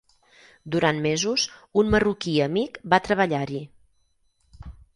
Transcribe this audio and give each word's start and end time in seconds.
Durant 0.75 1.01
mesos, 1.03 1.43
un 1.81 1.91
marroquí 1.97 2.35
amic 2.47 2.81
va 2.95 3.01
treballar-hi. 3.09 3.63